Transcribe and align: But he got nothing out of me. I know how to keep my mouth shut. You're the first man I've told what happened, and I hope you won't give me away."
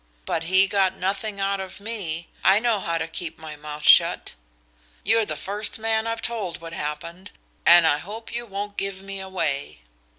But 0.25 0.45
he 0.45 0.65
got 0.65 0.95
nothing 0.97 1.39
out 1.39 1.59
of 1.59 1.79
me. 1.79 2.27
I 2.43 2.57
know 2.57 2.79
how 2.79 2.97
to 2.97 3.07
keep 3.07 3.37
my 3.37 3.55
mouth 3.55 3.87
shut. 3.87 4.33
You're 5.03 5.25
the 5.25 5.35
first 5.35 5.77
man 5.77 6.07
I've 6.07 6.23
told 6.23 6.59
what 6.59 6.73
happened, 6.73 7.29
and 7.67 7.85
I 7.85 7.99
hope 7.99 8.33
you 8.33 8.47
won't 8.47 8.77
give 8.77 9.03
me 9.03 9.19
away." 9.19 9.81